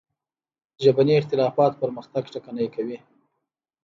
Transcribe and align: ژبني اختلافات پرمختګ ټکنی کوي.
ژبني 0.83 1.13
اختلافات 1.17 1.73
پرمختګ 1.81 2.23
ټکنی 2.33 2.67
کوي. 2.75 2.97